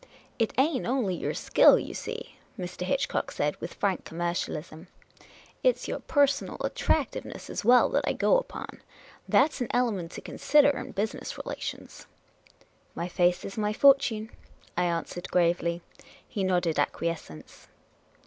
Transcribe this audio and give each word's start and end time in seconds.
"It 0.39 0.51
ain't 0.57 0.87
only 0.87 1.13
your 1.13 1.35
skill, 1.35 1.77
you 1.77 1.93
see," 1.93 2.39
Mr. 2.57 2.81
Hitchcock 2.87 3.29
said, 3.29 3.55
with 3.61 3.75
frank 3.75 4.03
commercialism." 4.03 4.87
It 5.63 5.77
's 5.77 5.87
your 5.87 5.99
personal 5.99 6.57
attractiveness 6.61 7.51
as 7.51 7.63
well 7.63 7.87
that 7.89 8.05
I 8.07 8.13
go 8.13 8.39
upon. 8.39 8.81
That 9.29 9.53
's 9.53 9.61
an 9.61 9.67
element 9.69 10.11
to 10.13 10.21
consider 10.21 10.69
in 10.71 10.93
business 10.93 11.37
relations."" 11.37 12.07
My 12.95 13.07
face 13.07 13.45
is 13.45 13.59
my 13.59 13.73
fortune," 13.73 14.31
I 14.75 14.85
answered, 14.85 15.29
gravely. 15.29 15.83
He 16.27 16.43
nodded 16.43 16.79
acquiescence. 16.79 17.67